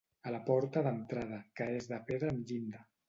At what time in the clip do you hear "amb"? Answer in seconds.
2.35-2.51